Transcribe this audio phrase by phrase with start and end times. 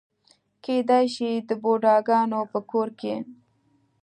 [0.63, 3.15] کېدای شي د بوډاګانو په کور کې.